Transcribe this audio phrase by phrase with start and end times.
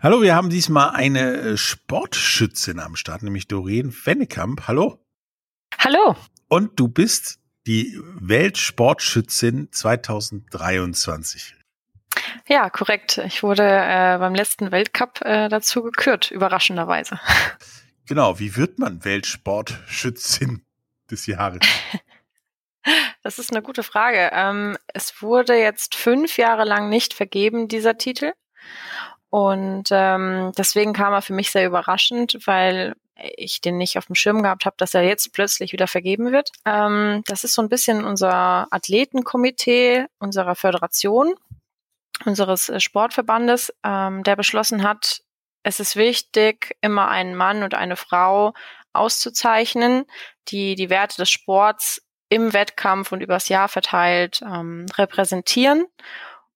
[0.00, 4.68] Hallo, wir haben diesmal eine äh, Sportschützin am Start, nämlich Doreen Wennekamp.
[4.68, 5.04] Hallo.
[5.76, 6.14] Hallo.
[6.46, 11.56] Und du bist die Weltsportschützin 2023.
[12.46, 13.18] Ja, korrekt.
[13.26, 17.18] Ich wurde äh, beim letzten Weltcup äh, dazu gekürt, überraschenderweise.
[18.06, 20.64] Genau, wie wird man Weltsportschützin
[21.10, 21.60] des Jahres?
[23.22, 24.30] Das ist eine gute Frage.
[24.32, 28.32] Ähm, es wurde jetzt fünf Jahre lang nicht vergeben, dieser Titel.
[29.30, 32.94] Und ähm, deswegen kam er für mich sehr überraschend, weil
[33.36, 36.50] ich den nicht auf dem Schirm gehabt habe, dass er jetzt plötzlich wieder vergeben wird.
[36.64, 41.34] Ähm, das ist so ein bisschen unser Athletenkomitee unserer Föderation,
[42.24, 45.22] unseres äh, Sportverbandes, ähm, der beschlossen hat,
[45.62, 48.54] es ist wichtig, immer einen Mann und eine Frau
[48.92, 50.06] auszuzeichnen,
[50.48, 55.86] die die Werte des Sports im Wettkampf und übers Jahr verteilt ähm, repräsentieren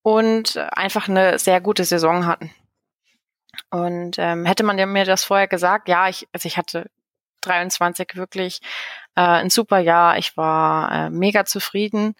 [0.03, 2.51] und einfach eine sehr gute Saison hatten.
[3.71, 6.91] Und ähm, hätte man mir das vorher gesagt, ja, ich, also ich hatte
[7.43, 8.61] 23 wirklich
[9.15, 10.19] äh, ein super Jahr.
[10.19, 12.15] Ich war äh, mega zufrieden.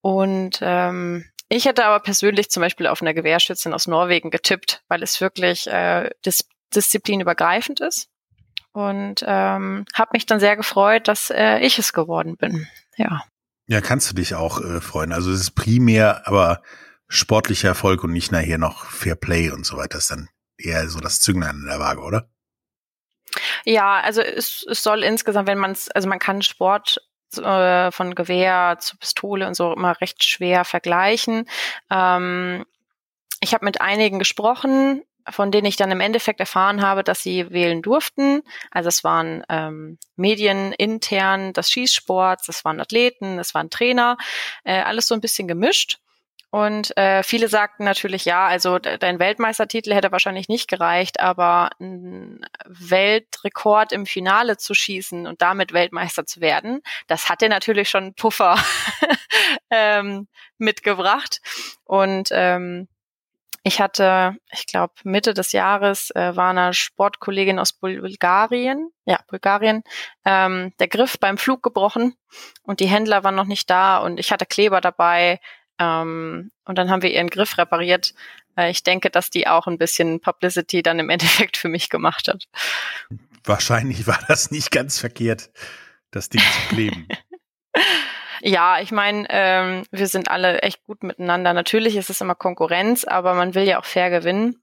[0.00, 5.02] Und ähm, ich hätte aber persönlich zum Beispiel auf eine Gewehrschützin aus Norwegen getippt, weil
[5.02, 8.08] es wirklich äh, dis disziplinübergreifend ist.
[8.72, 12.68] Und ähm, habe mich dann sehr gefreut, dass äh, ich es geworden bin.
[12.96, 13.24] Ja.
[13.66, 15.12] Ja, kannst du dich auch äh, freuen.
[15.12, 16.62] Also es ist primär, aber
[17.08, 19.96] sportlicher Erfolg und nicht nachher noch Fair Play und so weiter.
[19.96, 20.28] Das ist dann
[20.58, 22.28] eher so das Zünglein in der Waage, oder?
[23.64, 26.98] Ja, also es, es soll insgesamt, wenn man es, also man kann Sport
[27.36, 31.48] äh, von Gewehr zu Pistole und so immer recht schwer vergleichen.
[31.90, 32.64] Ähm,
[33.40, 37.50] ich habe mit einigen gesprochen, von denen ich dann im Endeffekt erfahren habe, dass sie
[37.50, 38.42] wählen durften.
[38.70, 44.16] Also es waren ähm, Medien intern des Schießsports, es waren Athleten, es waren Trainer,
[44.64, 45.98] äh, alles so ein bisschen gemischt.
[46.50, 52.40] Und äh, viele sagten natürlich, ja, also dein Weltmeistertitel hätte wahrscheinlich nicht gereicht, aber ein
[52.66, 58.04] Weltrekord im Finale zu schießen und damit Weltmeister zu werden, das hat dir natürlich schon
[58.04, 58.56] einen Puffer
[59.70, 60.26] ähm,
[60.56, 61.40] mitgebracht.
[61.84, 62.88] Und ähm,
[63.62, 69.82] ich hatte, ich glaube, Mitte des Jahres äh, war eine Sportkollegin aus Bulgarien, ja, Bulgarien,
[70.24, 72.14] ähm, der Griff beim Flug gebrochen
[72.62, 75.38] und die Händler waren noch nicht da und ich hatte Kleber dabei
[75.78, 78.14] ähm, und dann haben wir ihren Griff repariert.
[78.56, 82.28] Äh, ich denke, dass die auch ein bisschen Publicity dann im Endeffekt für mich gemacht
[82.28, 82.44] hat.
[83.44, 85.50] Wahrscheinlich war das nicht ganz verkehrt,
[86.10, 87.08] das Ding zu kleben.
[88.40, 91.52] Ja, ich meine, ähm, wir sind alle echt gut miteinander.
[91.52, 94.62] Natürlich ist es immer Konkurrenz, aber man will ja auch fair gewinnen.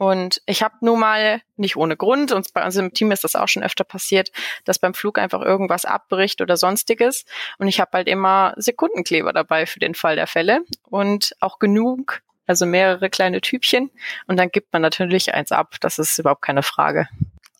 [0.00, 3.36] Und ich habe nun mal nicht ohne Grund, und bei uns im Team ist das
[3.36, 4.32] auch schon öfter passiert,
[4.64, 7.26] dass beim Flug einfach irgendwas abbricht oder sonstiges.
[7.58, 12.22] Und ich habe halt immer Sekundenkleber dabei für den Fall der Fälle und auch genug,
[12.46, 13.90] also mehrere kleine Typchen.
[14.26, 15.76] Und dann gibt man natürlich eins ab.
[15.80, 17.06] Das ist überhaupt keine Frage.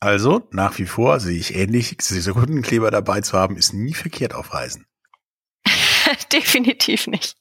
[0.01, 4.55] Also nach wie vor sehe ich ähnlich, Sekundenkleber dabei zu haben, ist nie verkehrt auf
[4.55, 4.87] Reisen.
[6.33, 7.37] Definitiv nicht.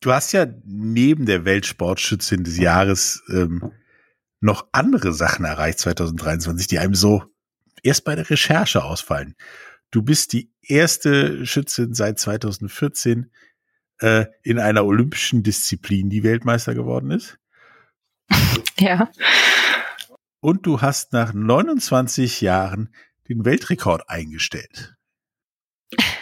[0.00, 3.72] Du hast ja neben der Weltsportschützin des Jahres ähm,
[4.40, 7.24] noch andere Sachen erreicht 2023, die einem so
[7.82, 9.34] erst bei der Recherche ausfallen.
[9.90, 13.32] Du bist die erste Schützin seit 2014
[14.00, 17.38] äh, in einer olympischen Disziplin, die Weltmeister geworden ist.
[18.80, 19.10] Ja.
[20.38, 22.94] Und du hast nach 29 Jahren
[23.28, 24.94] den Weltrekord eingestellt.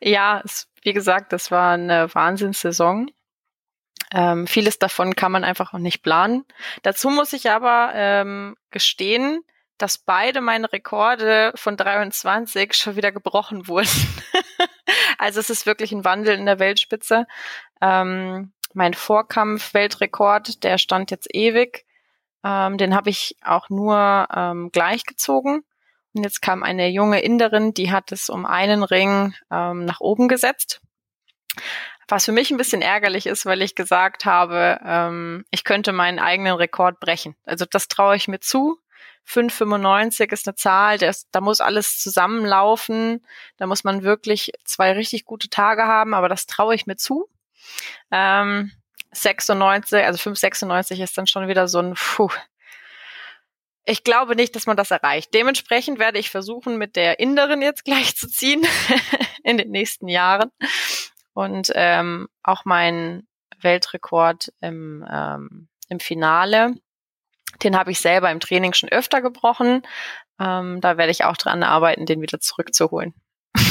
[0.00, 3.10] Ja, es, wie gesagt, das war eine Wahnsinnssaison.
[4.12, 6.44] Ähm, vieles davon kann man einfach auch nicht planen.
[6.82, 9.42] Dazu muss ich aber ähm, gestehen,
[9.78, 13.88] dass beide meine Rekorde von 23 schon wieder gebrochen wurden.
[15.18, 17.26] also es ist wirklich ein Wandel in der Weltspitze.
[17.80, 21.84] Ähm, mein Vorkampf-Weltrekord, der stand jetzt ewig.
[22.44, 25.64] Ähm, den habe ich auch nur ähm, gleichgezogen.
[26.14, 30.28] Und jetzt kam eine junge Inderin, die hat es um einen Ring ähm, nach oben
[30.28, 30.80] gesetzt.
[32.08, 36.18] Was für mich ein bisschen ärgerlich ist, weil ich gesagt habe, ähm, ich könnte meinen
[36.18, 37.34] eigenen Rekord brechen.
[37.44, 38.78] Also das traue ich mir zu.
[39.26, 43.24] 5,95 ist eine Zahl, das, da muss alles zusammenlaufen.
[43.56, 47.28] Da muss man wirklich zwei richtig gute Tage haben, aber das traue ich mir zu.
[48.10, 48.70] Ähm,
[49.12, 52.28] 96, also 5,96 ist dann schon wieder so ein, puh,
[53.84, 55.34] ich glaube nicht, dass man das erreicht.
[55.34, 58.64] Dementsprechend werde ich versuchen, mit der Inderin jetzt gleich zu ziehen
[59.44, 60.50] in den nächsten Jahren.
[61.34, 63.26] Und ähm, auch mein
[63.60, 66.74] Weltrekord im, ähm, im Finale,
[67.62, 69.82] den habe ich selber im Training schon öfter gebrochen.
[70.40, 73.14] Ähm, da werde ich auch dran arbeiten, den wieder zurückzuholen.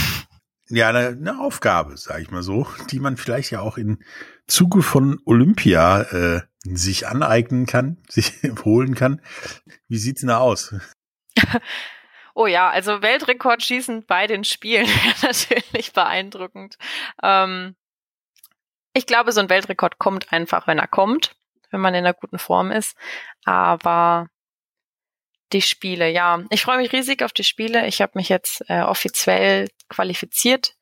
[0.69, 4.01] Ja, eine, eine Aufgabe, sage ich mal so, die man vielleicht ja auch in
[4.48, 8.33] Zuge von Olympia äh, sich aneignen kann, sich
[8.65, 9.21] holen kann.
[9.88, 10.75] Wie sieht's denn da aus?
[12.36, 16.77] Oh ja, also Weltrekordschießen bei den Spielen wäre natürlich beeindruckend.
[17.21, 17.75] Ähm,
[18.94, 21.36] ich glaube, so ein Weltrekord kommt einfach, wenn er kommt,
[21.69, 22.98] wenn man in einer guten Form ist.
[23.45, 24.30] Aber
[25.51, 27.86] die Spiele, ja, ich freue mich riesig auf die Spiele.
[27.88, 30.75] Ich habe mich jetzt äh, offiziell qualifiziert.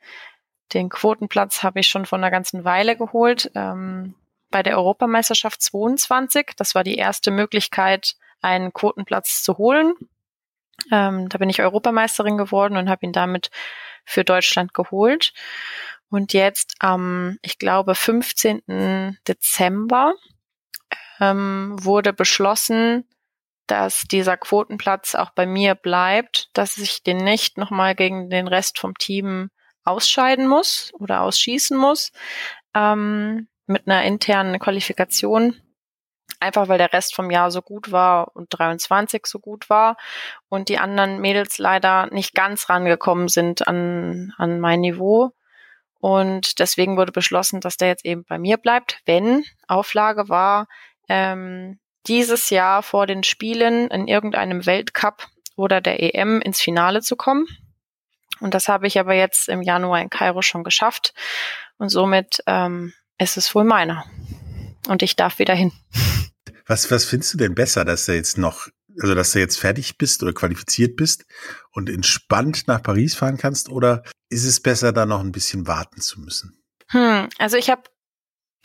[0.73, 3.51] Den Quotenplatz habe ich schon vor einer ganzen Weile geholt.
[3.55, 4.15] Ähm,
[4.51, 6.51] bei der Europameisterschaft 22.
[6.57, 9.93] Das war die erste Möglichkeit, einen Quotenplatz zu holen.
[10.91, 13.51] Ähm, da bin ich Europameisterin geworden und habe ihn damit
[14.05, 15.33] für Deutschland geholt.
[16.09, 19.17] Und jetzt am, ich glaube, 15.
[19.27, 20.13] Dezember
[21.19, 23.07] ähm, wurde beschlossen,
[23.67, 28.79] dass dieser Quotenplatz auch bei mir bleibt, dass ich den nicht nochmal gegen den Rest
[28.79, 29.49] vom Team
[29.83, 32.11] ausscheiden muss oder ausschießen muss.
[32.73, 35.55] Ähm, mit einer internen Qualifikation.
[36.39, 39.97] Einfach weil der Rest vom Jahr so gut war und 23 so gut war
[40.49, 45.33] und die anderen Mädels leider nicht ganz rangekommen sind an, an mein Niveau.
[45.99, 50.67] Und deswegen wurde beschlossen, dass der jetzt eben bei mir bleibt, wenn Auflage war,
[51.07, 57.15] ähm, dieses Jahr vor den Spielen in irgendeinem Weltcup oder der EM ins Finale zu
[57.15, 57.45] kommen.
[58.39, 61.13] Und das habe ich aber jetzt im Januar in Kairo schon geschafft.
[61.77, 64.05] Und somit ähm, es ist wohl meiner.
[64.87, 65.71] Und ich darf wieder hin.
[66.65, 68.67] Was, was findest du denn besser, dass du jetzt noch,
[68.99, 71.25] also dass du jetzt fertig bist oder qualifiziert bist
[71.71, 73.69] und entspannt nach Paris fahren kannst?
[73.69, 76.63] Oder ist es besser, da noch ein bisschen warten zu müssen?
[76.87, 77.83] Hm, also ich habe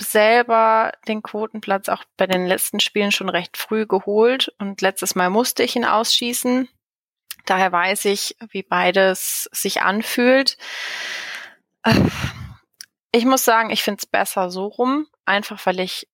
[0.00, 5.28] selber den Quotenplatz auch bei den letzten Spielen schon recht früh geholt und letztes Mal
[5.28, 6.68] musste ich ihn ausschießen.
[7.44, 10.56] Daher weiß ich, wie beides sich anfühlt.
[13.12, 16.08] Ich muss sagen, ich finde es besser so rum, einfach weil ich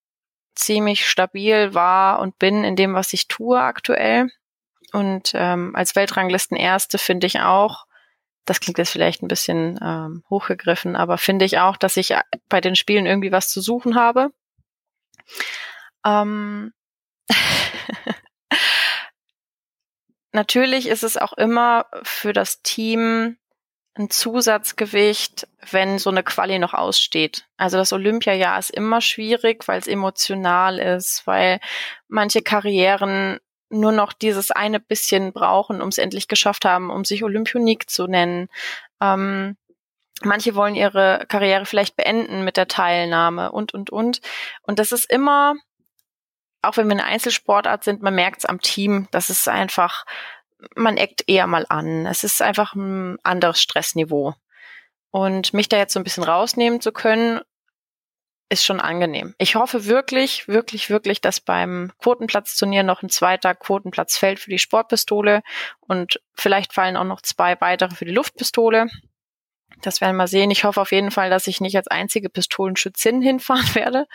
[0.54, 4.28] ziemlich stabil war und bin in dem, was ich tue aktuell.
[4.92, 7.86] Und ähm, als Weltranglisten Erste finde ich auch,
[8.44, 12.14] das klingt jetzt vielleicht ein bisschen ähm, hochgegriffen, aber finde ich auch, dass ich
[12.48, 14.30] bei den Spielen irgendwie was zu suchen habe.
[16.04, 16.72] Ähm
[20.32, 23.36] Natürlich ist es auch immer für das Team
[23.94, 27.46] ein Zusatzgewicht, wenn so eine Quali noch aussteht.
[27.56, 31.60] Also das Olympiajahr ist immer schwierig, weil es emotional ist, weil
[32.08, 37.24] manche Karrieren nur noch dieses eine bisschen brauchen, um es endlich geschafft haben, um sich
[37.24, 38.48] Olympionik zu nennen.
[39.00, 39.56] Ähm,
[40.22, 44.20] manche wollen ihre Karriere vielleicht beenden mit der Teilnahme und, und, und.
[44.62, 45.54] Und das ist immer,
[46.62, 50.04] auch wenn wir eine Einzelsportart sind, man merkt es am Team, dass es einfach
[50.74, 52.06] man eckt eher mal an.
[52.06, 54.34] Es ist einfach ein anderes Stressniveau.
[55.10, 57.40] Und mich da jetzt so ein bisschen rausnehmen zu können,
[58.52, 59.34] ist schon angenehm.
[59.38, 64.58] Ich hoffe wirklich, wirklich, wirklich, dass beim Quotenplatzturnier noch ein zweiter Quotenplatz fällt für die
[64.58, 65.42] Sportpistole
[65.80, 68.88] und vielleicht fallen auch noch zwei weitere für die Luftpistole.
[69.80, 70.50] Das werden wir mal sehen.
[70.50, 74.06] Ich hoffe auf jeden Fall, dass ich nicht als einzige Pistolenschützin hinfahren werde.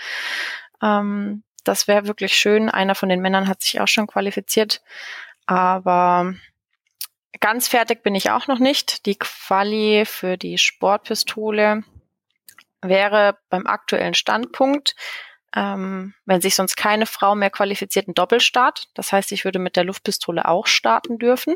[0.83, 2.69] Ähm, das wäre wirklich schön.
[2.69, 4.81] Einer von den Männern hat sich auch schon qualifiziert.
[5.47, 6.33] Aber
[7.39, 9.05] ganz fertig bin ich auch noch nicht.
[9.05, 11.83] Die Quali für die Sportpistole
[12.81, 14.95] wäre beim aktuellen Standpunkt,
[15.55, 18.89] ähm, wenn sich sonst keine Frau mehr qualifiziert, ein Doppelstart.
[18.93, 21.55] Das heißt, ich würde mit der Luftpistole auch starten dürfen.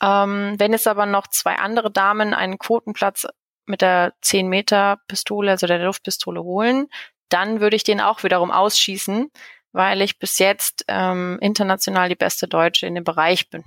[0.00, 3.26] Ähm, wenn es aber noch zwei andere Damen einen Quotenplatz
[3.66, 6.88] mit der 10 Meter Pistole, also der Luftpistole holen,
[7.28, 9.30] dann würde ich den auch wiederum ausschießen,
[9.74, 13.64] weil ich bis jetzt ähm, international die beste Deutsche in dem Bereich bin.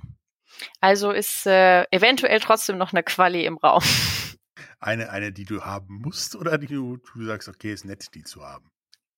[0.80, 3.82] Also ist äh, eventuell trotzdem noch eine Quali im Raum.
[4.80, 8.22] Eine, eine, die du haben musst oder die du, du sagst, okay, ist nett, die
[8.22, 8.70] zu haben?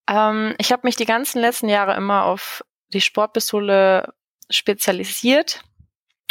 [0.09, 4.11] Ähm, ich habe mich die ganzen letzten Jahre immer auf die Sportpistole
[4.49, 5.61] spezialisiert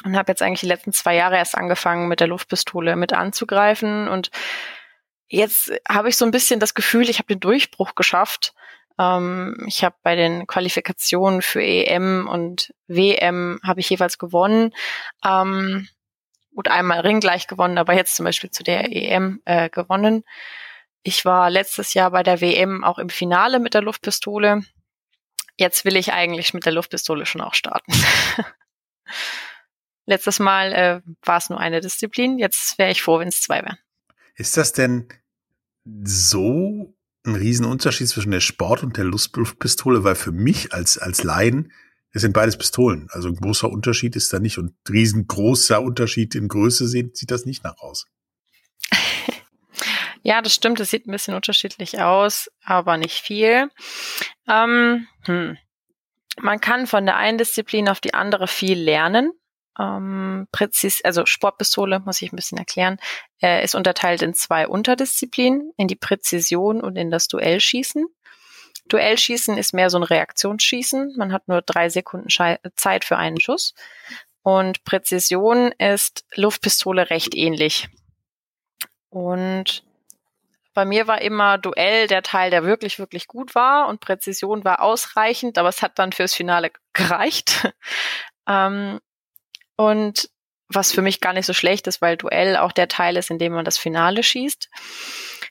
[0.02, 4.08] und habe jetzt eigentlich die letzten zwei Jahre erst angefangen, mit der Luftpistole mit anzugreifen.
[4.08, 4.32] Und
[5.28, 8.52] jetzt habe ich so ein bisschen das Gefühl, ich habe den Durchbruch geschafft
[9.00, 14.74] ähm, ich habe bei den Qualifikationen für EM und WM habe ich jeweils gewonnen.
[15.24, 15.88] Ähm,
[16.54, 20.22] gut, einmal Ring gleich gewonnen, aber jetzt zum Beispiel zu der EM äh, gewonnen.
[21.02, 24.62] Ich war letztes Jahr bei der WM auch im Finale mit der Luftpistole.
[25.56, 27.92] Jetzt will ich eigentlich mit der Luftpistole schon auch starten.
[30.04, 32.38] Letztes Mal äh, war es nur eine Disziplin.
[32.38, 33.78] Jetzt wäre ich froh, wenn es zwei wären.
[34.34, 35.08] Ist das denn
[36.02, 36.94] so
[37.26, 41.72] ein Riesenunterschied zwischen der Sport- und der Luftpistole, weil für mich als, als Laien,
[42.12, 43.08] es sind beides Pistolen.
[43.10, 47.44] Also ein großer Unterschied ist da nicht und riesengroßer Unterschied in Größe sieht, sieht das
[47.44, 48.06] nicht nach aus.
[50.22, 50.80] Ja, das stimmt.
[50.80, 53.70] Es sieht ein bisschen unterschiedlich aus, aber nicht viel.
[54.46, 55.56] Ähm, hm.
[56.38, 59.32] Man kann von der einen Disziplin auf die andere viel lernen.
[59.80, 62.98] Ähm, präzis, also Sportpistole, muss ich ein bisschen erklären,
[63.40, 68.06] äh, ist unterteilt in zwei Unterdisziplinen, in die Präzision und in das Duellschießen.
[68.86, 71.14] Duellschießen ist mehr so ein Reaktionsschießen.
[71.16, 72.28] Man hat nur drei Sekunden
[72.74, 73.74] Zeit für einen Schuss.
[74.42, 77.88] Und Präzision ist Luftpistole recht ähnlich.
[79.10, 79.84] Und
[80.74, 84.80] bei mir war immer Duell der Teil, der wirklich, wirklich gut war und Präzision war
[84.82, 87.72] ausreichend, aber es hat dann fürs Finale gereicht.
[88.48, 89.00] ähm,
[89.80, 90.28] und
[90.68, 93.38] was für mich gar nicht so schlecht ist, weil Duell auch der Teil ist, in
[93.38, 94.68] dem man das Finale schießt,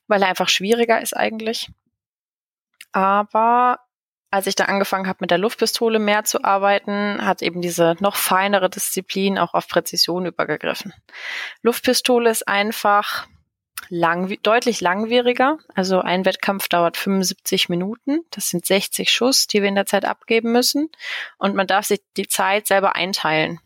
[0.07, 1.71] weil er einfach schwieriger ist eigentlich.
[2.91, 3.79] Aber
[4.29, 8.15] als ich da angefangen habe, mit der Luftpistole mehr zu arbeiten, hat eben diese noch
[8.15, 10.93] feinere Disziplin auch auf Präzision übergegriffen.
[11.63, 13.25] Luftpistole ist einfach
[13.89, 15.57] lang, deutlich langwieriger.
[15.73, 18.19] Also ein Wettkampf dauert 75 Minuten.
[18.29, 20.89] Das sind 60 Schuss, die wir in der Zeit abgeben müssen.
[21.39, 23.59] Und man darf sich die Zeit selber einteilen.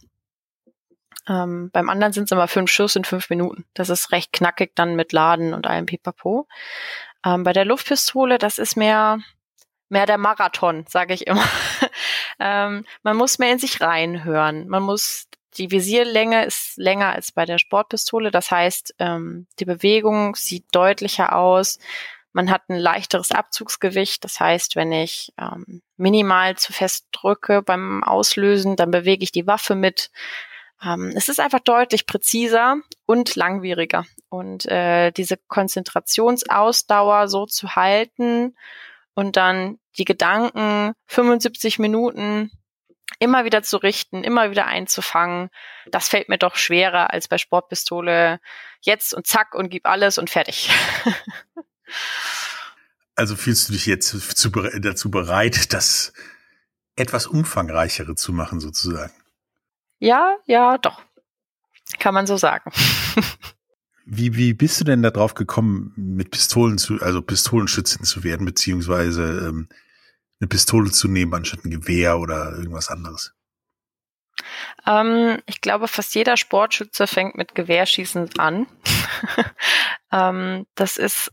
[1.28, 3.66] Ähm, beim anderen sind es immer fünf Schuss in fünf Minuten.
[3.74, 6.48] Das ist recht knackig dann mit Laden und allem Pipapo.
[7.26, 9.20] Ähm, bei der Luftpistole, das ist mehr,
[9.90, 11.46] mehr der Marathon, sage ich immer.
[12.40, 14.68] ähm, man muss mehr in sich reinhören.
[14.68, 15.28] Man muss
[15.58, 18.32] die Visierlänge ist länger als bei der Sportpistole.
[18.32, 21.80] Das heißt, ähm, die Bewegung sieht deutlicher aus.
[22.32, 24.24] Man hat ein leichteres Abzugsgewicht.
[24.24, 29.48] Das heißt, wenn ich ähm, minimal zu fest drücke beim Auslösen, dann bewege ich die
[29.48, 30.10] Waffe mit.
[30.86, 34.06] Ähm, es ist einfach deutlich präziser und langwieriger.
[34.30, 38.56] Und äh, diese Konzentrationsausdauer so zu halten
[39.14, 42.52] und dann die Gedanken 75 Minuten
[43.20, 45.50] immer wieder zu richten, immer wieder einzufangen,
[45.92, 48.40] das fällt mir doch schwerer als bei Sportpistole
[48.82, 50.72] jetzt und zack und gib alles und fertig.
[53.16, 56.14] also fühlst du dich jetzt zu, dazu bereit, das
[56.96, 59.14] etwas umfangreichere zu machen sozusagen?
[60.00, 61.02] Ja, ja, doch.
[62.00, 62.72] Kann man so sagen.
[64.06, 68.46] Wie, wie bist du denn da drauf gekommen, mit Pistolen zu, also Pistolenschützin zu werden,
[68.46, 69.70] beziehungsweise ähm,
[70.42, 73.34] eine Pistole zu nehmen anstatt ein Gewehr oder irgendwas anderes?
[74.86, 78.68] Ähm, ich glaube, fast jeder Sportschütze fängt mit Gewehrschießen an.
[80.12, 81.32] ähm, das ist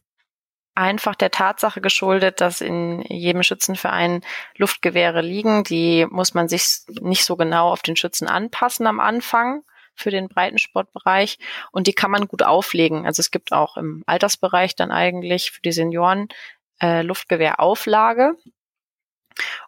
[0.80, 4.22] einfach der Tatsache geschuldet, dass in jedem Schützenverein
[4.56, 5.62] Luftgewehre liegen.
[5.62, 9.62] Die muss man sich nicht so genau auf den Schützen anpassen am Anfang
[9.94, 11.38] für den Breitensportbereich
[11.70, 13.06] und die kann man gut auflegen.
[13.06, 16.28] Also es gibt auch im Altersbereich dann eigentlich für die Senioren
[16.80, 18.36] äh, Luftgewehrauflage.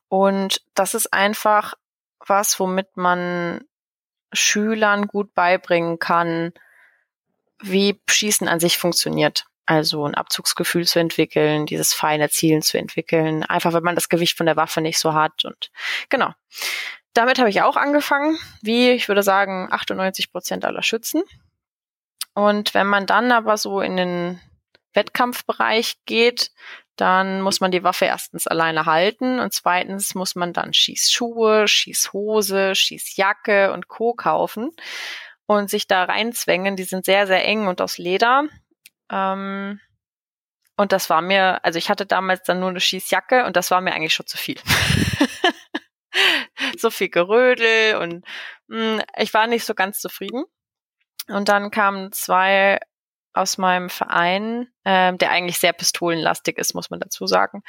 [0.08, 1.74] Und das ist einfach
[2.26, 3.60] was, womit man
[4.32, 6.52] Schülern gut beibringen kann,
[7.60, 9.46] wie Schießen an sich funktioniert.
[9.64, 14.36] Also ein Abzugsgefühl zu entwickeln, dieses feine Zielen zu entwickeln, einfach wenn man das Gewicht
[14.36, 15.44] von der Waffe nicht so hat.
[15.44, 15.70] Und
[16.08, 16.32] genau.
[17.14, 21.22] Damit habe ich auch angefangen, wie ich würde sagen 98 Prozent aller Schützen.
[22.34, 24.40] Und wenn man dann aber so in den
[24.94, 26.50] Wettkampfbereich geht,
[26.96, 32.74] dann muss man die Waffe erstens alleine halten und zweitens muss man dann Schießschuhe, Schießhose,
[32.74, 34.14] Schießjacke und Co.
[34.14, 34.70] kaufen
[35.46, 36.76] und sich da reinzwängen.
[36.76, 38.44] Die sind sehr, sehr eng und aus Leder.
[39.12, 39.80] Ähm,
[40.76, 43.80] und das war mir, also ich hatte damals dann nur eine Schießjacke und das war
[43.80, 44.58] mir eigentlich schon zu viel.
[46.78, 48.24] so viel Gerödel und
[48.68, 50.44] mh, hm, ich war nicht so ganz zufrieden.
[51.28, 52.80] Und dann kamen zwei
[53.34, 57.62] aus meinem Verein, ähm, der eigentlich sehr pistolenlastig ist, muss man dazu sagen,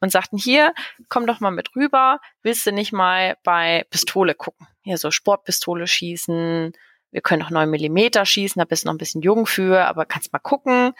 [0.00, 0.74] und sagten, hier,
[1.08, 4.66] komm doch mal mit rüber, willst du nicht mal bei Pistole gucken?
[4.82, 6.72] Hier so Sportpistole schießen,
[7.10, 10.04] wir können auch neun Millimeter schießen, da bist du noch ein bisschen jung für, aber
[10.04, 10.92] kannst mal gucken.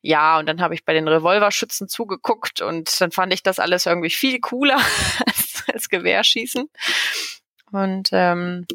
[0.00, 3.86] Ja, und dann habe ich bei den Revolverschützen zugeguckt und dann fand ich das alles
[3.86, 4.78] irgendwie viel cooler
[5.26, 6.68] als, als Gewehrschießen.
[7.72, 8.66] Und ähm,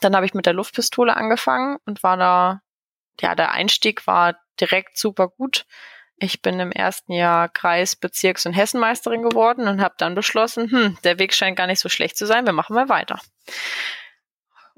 [0.00, 2.62] dann habe ich mit der Luftpistole angefangen und war da
[3.20, 5.66] ja, der Einstieg war direkt super gut.
[6.16, 10.98] Ich bin im ersten Jahr Kreis-, Bezirks- und Hessenmeisterin geworden und habe dann beschlossen, hm,
[11.04, 13.18] der Weg scheint gar nicht so schlecht zu sein, wir machen mal weiter.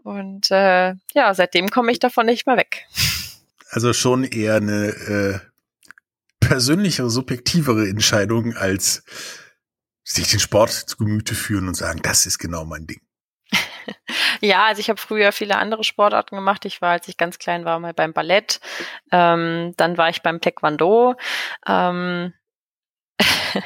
[0.04, 2.87] Und äh, ja, seitdem komme ich davon nicht mehr weg.
[3.70, 5.38] Also schon eher eine äh,
[6.40, 9.02] persönlichere, subjektivere Entscheidung, als
[10.04, 13.00] sich den Sport zu Gemüte führen und sagen, das ist genau mein Ding.
[14.40, 16.66] ja, also ich habe früher viele andere Sportarten gemacht.
[16.66, 18.61] Ich war, als ich ganz klein war, mal beim Ballett.
[19.11, 21.14] Ähm, dann war ich beim Taekwondo.
[21.66, 22.34] Ähm,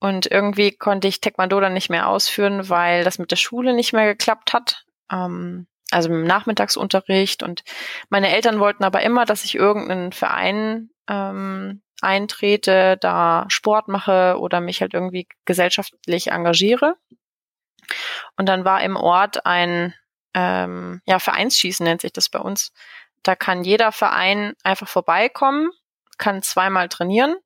[0.00, 3.92] und irgendwie konnte ich Taekwondo dann nicht mehr ausführen, weil das mit der Schule nicht
[3.92, 4.86] mehr geklappt hat.
[5.10, 7.42] Ähm, also dem Nachmittagsunterricht.
[7.42, 7.62] Und
[8.10, 14.60] meine Eltern wollten aber immer, dass ich irgendeinen Verein ähm, eintrete, da Sport mache oder
[14.60, 16.94] mich halt irgendwie gesellschaftlich engagiere.
[18.36, 19.94] Und dann war im Ort ein
[20.34, 22.72] ähm, ja, Vereinsschießen nennt sich das bei uns.
[23.22, 25.70] Da kann jeder Verein einfach vorbeikommen,
[26.18, 27.36] kann zweimal trainieren,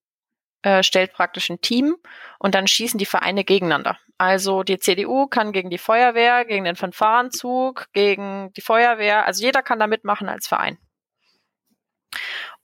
[0.62, 1.97] äh, stellt praktisch ein Team
[2.38, 3.99] und dann schießen die Vereine gegeneinander.
[4.19, 9.62] Also die CDU kann gegen die Feuerwehr, gegen den Fanfarenzug, gegen die Feuerwehr, also jeder
[9.62, 10.78] kann da mitmachen als Verein.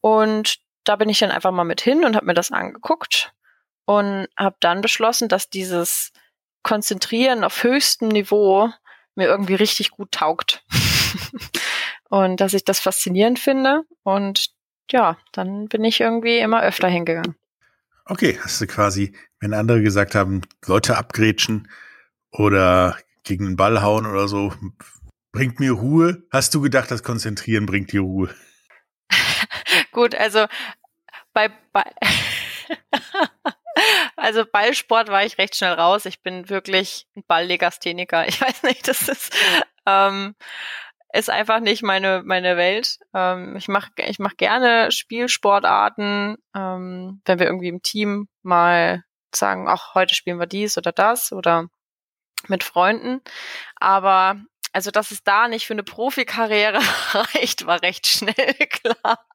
[0.01, 3.33] Und da bin ich dann einfach mal mit hin und habe mir das angeguckt
[3.85, 6.13] und habe dann beschlossen, dass dieses
[6.63, 8.71] Konzentrieren auf höchstem Niveau
[9.15, 10.65] mir irgendwie richtig gut taugt.
[12.09, 13.83] und dass ich das faszinierend finde.
[14.03, 14.51] Und
[14.91, 17.37] ja, dann bin ich irgendwie immer öfter hingegangen.
[18.11, 21.71] Okay, hast du quasi, wenn andere gesagt haben, Leute abgrätschen
[22.31, 24.55] oder gegen den Ball hauen oder so,
[25.31, 26.23] bringt mir Ruhe.
[26.31, 28.35] Hast du gedacht, das Konzentrieren bringt dir Ruhe?
[29.93, 30.47] Gut, also
[31.35, 31.85] bei, bei
[34.17, 36.07] also Ballsport war ich recht schnell raus.
[36.07, 38.27] Ich bin wirklich ein Balllegastheniker.
[38.27, 39.37] Ich weiß nicht, das ist
[39.85, 40.35] ähm,
[41.13, 42.99] ist einfach nicht meine meine Welt.
[43.15, 49.69] Ähm, ich mache ich mach gerne Spielsportarten, ähm, wenn wir irgendwie im Team mal sagen,
[49.69, 51.69] ach heute spielen wir dies oder das oder
[52.47, 53.21] mit Freunden.
[53.77, 54.37] Aber
[54.73, 56.79] also dass es da nicht für eine Profikarriere
[57.13, 58.35] reicht, war recht schnell
[58.71, 59.27] klar.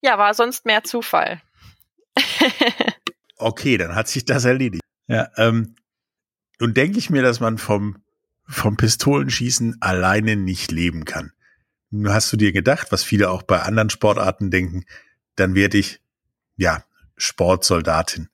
[0.00, 1.40] ja, war sonst mehr Zufall.
[3.36, 4.82] okay, dann hat sich das erledigt.
[5.08, 5.76] Ja, ähm,
[6.58, 8.02] nun denke ich mir, dass man vom
[8.46, 11.32] vom Pistolenschießen alleine nicht leben kann.
[11.90, 14.84] Nun hast du dir gedacht, was viele auch bei anderen Sportarten denken,
[15.36, 16.00] dann werde ich,
[16.56, 16.84] ja,
[17.16, 18.28] Sportsoldatin.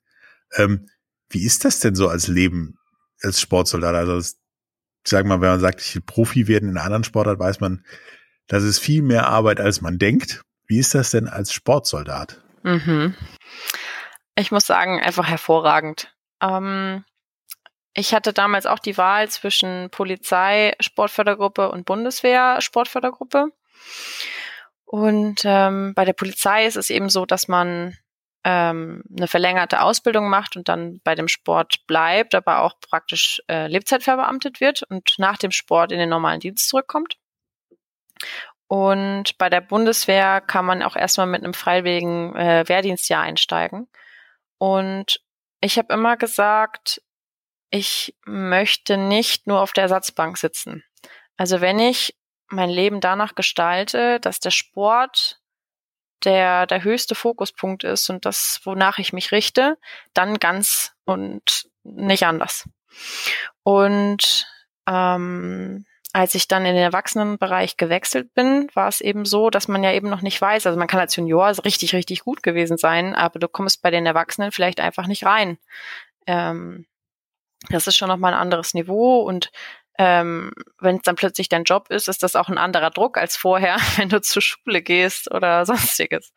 [0.55, 0.89] Ähm,
[1.29, 2.77] wie ist das denn so als Leben
[3.21, 3.95] als Sportsoldat?
[3.95, 4.37] Also, das,
[5.09, 7.83] wir mal, wenn man sagt, ich will Profi werden in einer anderen Sportart, weiß man,
[8.47, 10.43] das ist viel mehr Arbeit, als man denkt.
[10.67, 12.41] Wie ist das denn als Sportsoldat?
[12.63, 13.15] Mhm.
[14.35, 16.13] Ich muss sagen, einfach hervorragend.
[16.41, 17.03] Ähm,
[17.95, 23.51] ich hatte damals auch die Wahl zwischen Polizei, Sportfördergruppe und Bundeswehr, Sportfördergruppe.
[24.85, 27.97] Und ähm, bei der Polizei ist es eben so, dass man
[28.43, 33.67] ähm, eine verlängerte Ausbildung macht und dann bei dem Sport bleibt, aber auch praktisch äh,
[33.67, 37.17] Lebzeitverbeamtet wird und nach dem Sport in den normalen Dienst zurückkommt.
[38.67, 43.87] Und bei der Bundeswehr kann man auch erstmal mit einem freiwilligen äh, Wehrdienstjahr einsteigen.
[44.57, 45.21] Und
[45.61, 47.01] ich habe immer gesagt,
[47.73, 50.83] ich möchte nicht nur auf der Ersatzbank sitzen.
[51.37, 52.15] Also wenn ich
[52.47, 55.39] mein Leben danach gestalte, dass der Sport
[56.23, 59.79] der, der höchste Fokuspunkt ist und das, wonach ich mich richte,
[60.13, 62.69] dann ganz und nicht anders.
[63.63, 64.47] Und
[64.87, 69.83] ähm, als ich dann in den Erwachsenenbereich gewechselt bin, war es eben so, dass man
[69.83, 73.15] ja eben noch nicht weiß, also man kann als Junior richtig, richtig gut gewesen sein,
[73.15, 75.57] aber du kommst bei den Erwachsenen vielleicht einfach nicht rein.
[76.27, 76.85] Ähm,
[77.69, 79.51] das ist schon nochmal ein anderes Niveau und
[79.99, 83.37] ähm, wenn es dann plötzlich dein Job ist, ist das auch ein anderer Druck als
[83.37, 86.33] vorher, wenn du zur Schule gehst oder sonstiges.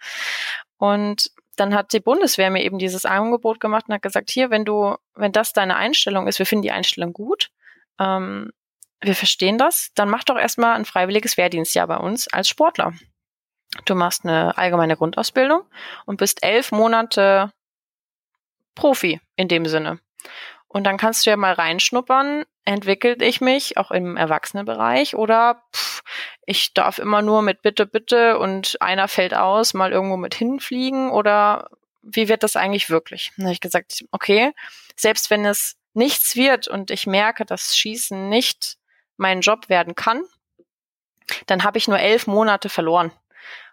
[0.77, 4.67] Und dann hat die Bundeswehr mir eben dieses Angebot gemacht und hat gesagt, hier, wenn
[4.67, 7.49] du, wenn das deine Einstellung ist, wir finden die Einstellung gut,
[7.99, 8.53] ähm,
[9.01, 12.93] wir verstehen das, dann mach doch erstmal ein freiwilliges Wehrdienstjahr bei uns als Sportler.
[13.85, 15.63] Du machst eine allgemeine Grundausbildung
[16.07, 17.53] und bist elf Monate
[18.75, 20.01] Profi in dem Sinne.
[20.69, 26.03] Und dann kannst du ja mal reinschnuppern, entwickelt ich mich auch im Erwachsenenbereich oder pff,
[26.45, 31.11] ich darf immer nur mit Bitte, Bitte und einer fällt aus, mal irgendwo mit hinfliegen
[31.11, 31.71] oder
[32.03, 33.33] wie wird das eigentlich wirklich?
[33.37, 34.53] Dann habe ich gesagt, okay,
[34.97, 38.77] selbst wenn es nichts wird und ich merke, dass Schießen nicht
[39.17, 40.23] mein Job werden kann,
[41.47, 43.13] dann habe ich nur elf Monate verloren.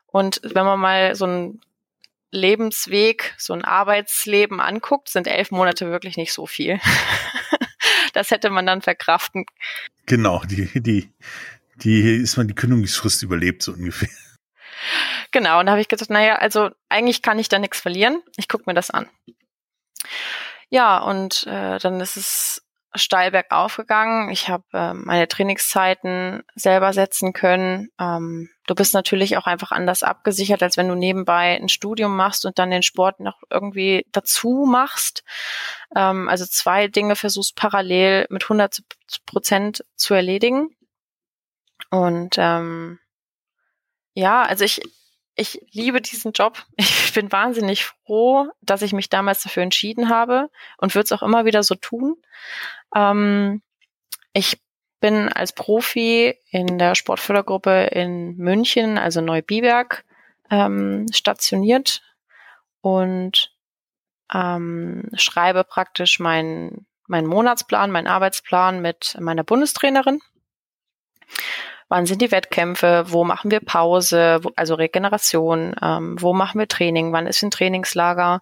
[0.08, 1.62] Und wenn man mal so ein
[2.34, 6.80] Lebensweg, so ein Arbeitsleben anguckt, sind elf Monate wirklich nicht so viel.
[8.14, 9.46] das hätte man dann verkraften.
[10.06, 11.14] Genau, die, die,
[11.76, 14.10] die ist man die Kündigungsfrist überlebt, so ungefähr.
[15.32, 18.22] Genau, und da habe ich gedacht, naja, also eigentlich kann ich da nichts verlieren.
[18.38, 19.10] Ich gucke mir das an.
[20.70, 22.64] Ja, und äh, dann ist es
[22.96, 24.30] steil bergauf gegangen.
[24.30, 27.90] Ich habe äh, meine Trainingszeiten selber setzen können.
[28.00, 32.46] Ähm, du bist natürlich auch einfach anders abgesichert, als wenn du nebenbei ein Studium machst
[32.46, 35.24] und dann den Sport noch irgendwie dazu machst.
[35.96, 38.84] Ähm, also zwei Dinge versuchst parallel mit 100
[39.26, 40.70] Prozent zu erledigen.
[41.90, 43.00] Und ähm,
[44.14, 44.82] ja, also ich,
[45.36, 46.64] ich liebe diesen Job.
[46.76, 51.22] Ich bin wahnsinnig froh, dass ich mich damals dafür entschieden habe und würde es auch
[51.22, 52.16] immer wieder so tun.
[52.96, 53.62] Ähm,
[54.34, 54.62] ich
[55.00, 60.06] bin als Profi in der Sportfördergruppe in München, also Neubiberg,
[60.50, 62.02] ähm, stationiert
[62.82, 63.54] und
[64.34, 70.22] ähm, schreibe praktisch meinen meinen Monatsplan, meinen Arbeitsplan mit meiner Bundestrainerin.
[71.94, 73.04] Wann sind die Wettkämpfe?
[73.10, 74.40] Wo machen wir Pause?
[74.42, 75.76] Wo, also Regeneration?
[75.80, 77.14] Ähm, wo machen wir Training?
[77.14, 78.42] Wann ist ein Trainingslager?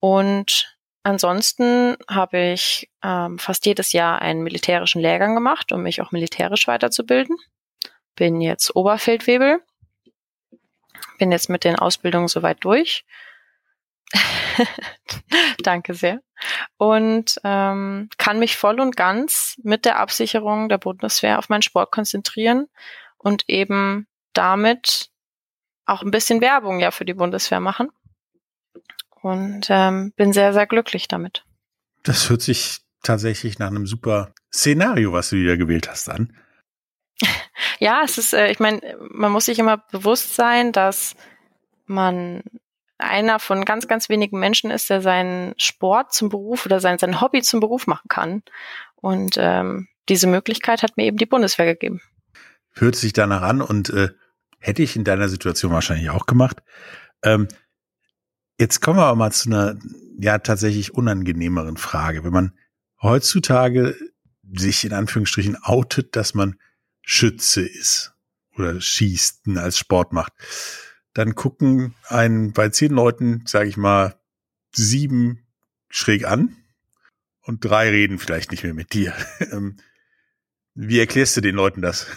[0.00, 6.10] Und ansonsten habe ich ähm, fast jedes Jahr einen militärischen Lehrgang gemacht, um mich auch
[6.10, 7.36] militärisch weiterzubilden.
[8.16, 9.60] Bin jetzt Oberfeldwebel.
[11.18, 13.04] Bin jetzt mit den Ausbildungen soweit durch
[15.62, 16.20] Danke sehr.
[16.76, 21.90] Und ähm, kann mich voll und ganz mit der Absicherung der Bundeswehr auf meinen Sport
[21.90, 22.66] konzentrieren
[23.18, 25.10] und eben damit
[25.86, 27.90] auch ein bisschen Werbung ja für die Bundeswehr machen.
[29.22, 31.44] Und ähm, bin sehr, sehr glücklich damit.
[32.02, 36.36] Das hört sich tatsächlich nach einem super Szenario, was du wieder gewählt hast, an.
[37.78, 41.16] ja, es ist, äh, ich meine, man muss sich immer bewusst sein, dass
[41.86, 42.42] man
[43.04, 47.20] einer von ganz, ganz wenigen Menschen ist, der seinen Sport zum Beruf oder sein, sein
[47.20, 48.42] Hobby zum Beruf machen kann.
[48.96, 52.00] Und ähm, diese Möglichkeit hat mir eben die Bundeswehr gegeben.
[52.72, 54.10] Hört sich danach an und äh,
[54.58, 56.62] hätte ich in deiner Situation wahrscheinlich auch gemacht.
[57.22, 57.48] Ähm,
[58.58, 59.78] jetzt kommen wir aber mal zu einer
[60.18, 62.24] ja tatsächlich unangenehmeren Frage.
[62.24, 62.52] Wenn man
[63.00, 63.96] heutzutage
[64.52, 66.56] sich in Anführungsstrichen outet, dass man
[67.02, 68.14] Schütze ist
[68.56, 70.32] oder schießt als Sport macht
[71.14, 74.20] dann gucken einen bei zehn Leuten, sage ich mal,
[74.72, 75.46] sieben
[75.88, 76.56] schräg an
[77.42, 79.14] und drei reden vielleicht nicht mehr mit dir.
[79.52, 79.76] Ähm,
[80.76, 82.08] wie erklärst du den Leuten das?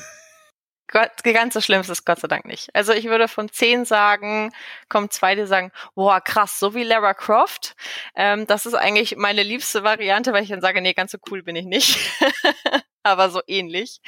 [0.88, 2.74] Gott, ganz so schlimm ist es Gott sei Dank nicht.
[2.74, 4.54] Also ich würde von zehn sagen,
[4.88, 7.76] kommen zwei, die sagen, boah, krass, so wie Lara Croft.
[8.16, 11.44] Ähm, das ist eigentlich meine liebste Variante, weil ich dann sage, nee, ganz so cool
[11.44, 12.00] bin ich nicht.
[13.04, 14.00] Aber so ähnlich.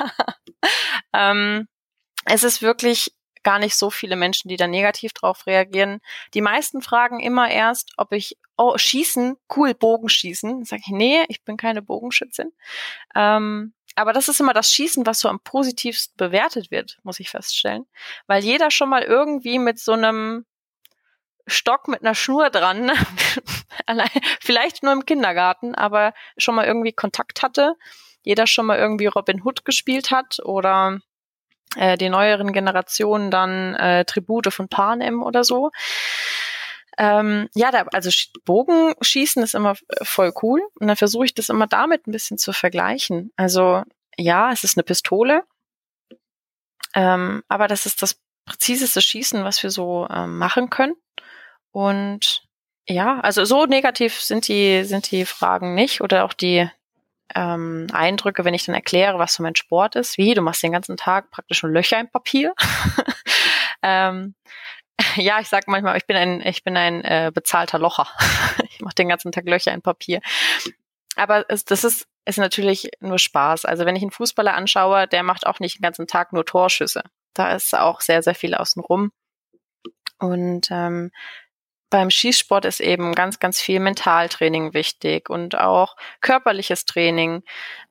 [1.12, 1.66] ähm,
[2.24, 3.12] es ist wirklich
[3.48, 6.00] gar nicht so viele Menschen, die da negativ drauf reagieren.
[6.34, 10.66] Die meisten fragen immer erst, ob ich, oh, schießen, cool, Bogenschießen.
[10.66, 12.52] Sag ich, nee, ich bin keine Bogenschützin.
[13.14, 17.30] Ähm, aber das ist immer das Schießen, was so am positivsten bewertet wird, muss ich
[17.30, 17.86] feststellen.
[18.26, 20.44] Weil jeder schon mal irgendwie mit so einem
[21.46, 22.92] Stock mit einer Schnur dran,
[24.40, 27.76] vielleicht nur im Kindergarten, aber schon mal irgendwie Kontakt hatte.
[28.20, 31.00] Jeder schon mal irgendwie Robin Hood gespielt hat oder
[31.76, 35.70] äh, die neueren Generationen dann äh, Tribute von Panem oder so.
[36.96, 38.10] Ähm, ja, da, also
[38.44, 42.52] Bogenschießen ist immer voll cool und dann versuche ich das immer damit ein bisschen zu
[42.52, 43.32] vergleichen.
[43.36, 43.82] Also
[44.16, 45.44] ja, es ist eine Pistole,
[46.94, 50.94] ähm, aber das ist das präziseste Schießen, was wir so ähm, machen können.
[51.70, 52.42] Und
[52.88, 56.68] ja, also so negativ sind die sind die Fragen nicht oder auch die
[57.34, 60.18] ähm, Eindrücke, wenn ich dann erkläre, was so mein Sport ist.
[60.18, 62.54] Wie, du machst den ganzen Tag praktisch nur Löcher im Papier.
[63.82, 64.34] ähm,
[65.16, 68.08] ja, ich sag manchmal, ich bin ein, ich bin ein äh, bezahlter Locher.
[68.70, 70.20] ich mache den ganzen Tag Löcher im Papier.
[71.16, 73.64] Aber es, das ist, ist natürlich nur Spaß.
[73.64, 77.02] Also wenn ich einen Fußballer anschaue, der macht auch nicht den ganzen Tag nur Torschüsse.
[77.34, 79.12] Da ist auch sehr, sehr viel außenrum.
[80.18, 81.10] Und ähm,
[81.90, 87.42] beim Schießsport ist eben ganz, ganz viel Mentaltraining wichtig und auch körperliches Training.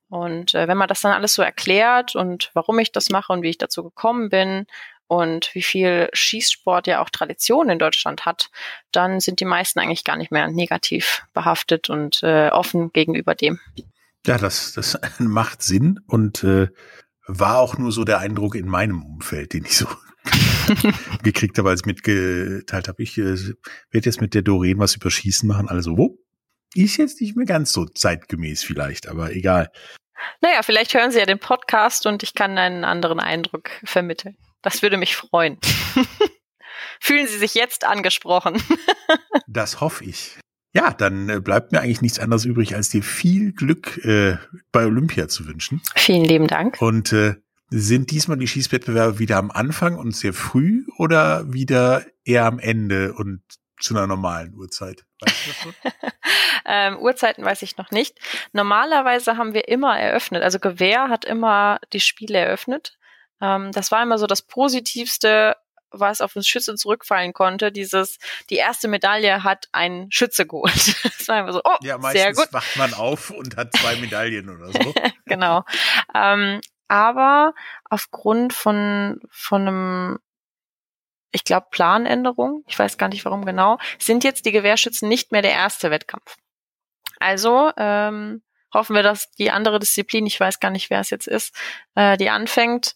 [0.10, 3.42] Und äh, wenn man das dann alles so erklärt und warum ich das mache und
[3.42, 4.68] wie ich dazu gekommen bin
[5.08, 8.50] und wie viel Schießsport ja auch Tradition in Deutschland hat,
[8.92, 13.60] dann sind die meisten eigentlich gar nicht mehr negativ behaftet und äh, offen gegenüber dem.
[14.26, 16.70] Ja, das, das macht Sinn und äh,
[17.28, 19.88] war auch nur so der Eindruck in meinem Umfeld, den ich so
[21.24, 23.04] gekriegt habe, als ich mitgeteilt habe.
[23.04, 23.38] Ich äh,
[23.92, 25.68] werde jetzt mit der Doreen was über Schießen machen.
[25.68, 26.18] Also, wo?
[26.76, 29.72] Ist jetzt nicht mehr ganz so zeitgemäß vielleicht, aber egal.
[30.42, 34.36] Naja, vielleicht hören Sie ja den Podcast und ich kann einen anderen Eindruck vermitteln.
[34.62, 35.60] Das würde mich freuen.
[37.00, 38.62] Fühlen Sie sich jetzt angesprochen?
[39.48, 40.40] das hoffe ich.
[40.74, 44.38] Ja, dann äh, bleibt mir eigentlich nichts anderes übrig, als dir viel Glück äh,
[44.72, 45.82] bei Olympia zu wünschen.
[45.96, 46.82] Vielen lieben Dank.
[46.82, 47.36] Und äh,
[47.70, 53.14] sind diesmal die Schießwettbewerbe wieder am Anfang und sehr früh oder wieder eher am Ende
[53.14, 53.42] und
[53.80, 55.06] zu einer normalen Uhrzeit?
[55.22, 55.90] Weißt du
[56.66, 58.18] ähm, Uhrzeiten weiß ich noch nicht.
[58.54, 60.44] Normalerweise haben wir immer eröffnet.
[60.44, 62.98] Also Gewehr hat immer die Spiele eröffnet.
[63.42, 65.56] Ähm, das war immer so das Positivste,
[65.92, 67.72] was auf uns Schützen zurückfallen konnte.
[67.72, 68.18] Dieses,
[68.50, 70.74] die erste Medaille hat ein Schütze geholt.
[71.04, 72.48] das war immer so, oh, ja, sehr gut.
[72.52, 74.94] wacht man auf und hat zwei Medaillen oder so.
[75.26, 75.64] genau.
[76.14, 77.54] Ähm, aber
[77.90, 80.20] aufgrund von, von einem,
[81.32, 85.42] ich glaube, Planänderung, ich weiß gar nicht warum genau, sind jetzt die Gewehrschützen nicht mehr
[85.42, 86.38] der erste Wettkampf.
[87.20, 88.42] Also ähm,
[88.74, 91.56] hoffen wir, dass die andere Disziplin, ich weiß gar nicht, wer es jetzt ist,
[91.96, 92.96] äh, die anfängt,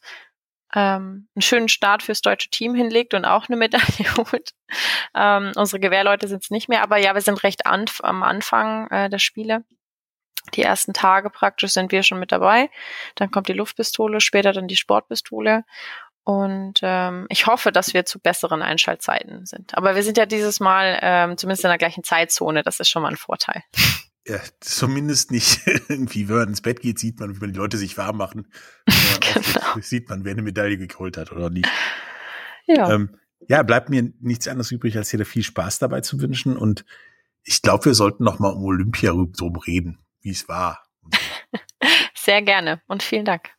[0.74, 3.84] ähm, einen schönen Start fürs deutsche Team hinlegt und auch eine Medaille
[4.18, 4.52] holt.
[5.16, 8.90] Ähm, unsere Gewehrleute sind es nicht mehr, aber ja, wir sind recht anf am Anfang
[8.90, 9.64] äh, der Spiele.
[10.56, 12.70] Die ersten Tage praktisch sind wir schon mit dabei.
[13.16, 15.64] Dann kommt die Luftpistole, später dann die Sportpistole.
[16.24, 19.76] Und ähm, ich hoffe, dass wir zu besseren Einschaltzeiten sind.
[19.76, 22.64] Aber wir sind ja dieses Mal ähm, zumindest in der gleichen Zeitzone.
[22.64, 23.64] Das ist schon mal ein Vorteil.
[24.28, 27.98] Ja, zumindest nicht irgendwie, wenn man ins Bett geht, sieht man, wenn die Leute sich
[27.98, 28.52] warm machen.
[29.20, 29.80] genau.
[29.82, 31.68] Sieht man, wer eine Medaille geholt hat oder nicht.
[32.68, 32.92] Ja.
[32.92, 33.18] Ähm,
[33.48, 36.56] ja, bleibt mir nichts anderes übrig, als dir viel Spaß dabei zu wünschen.
[36.56, 36.86] Und
[37.44, 40.84] ich glaube, wir sollten noch mal um Olympia drum reden, wie es war.
[42.16, 43.50] Sehr gerne und vielen Dank.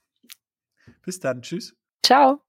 [1.05, 1.43] Bis dann.
[1.43, 1.77] Tschüss.
[2.05, 2.41] Ciao.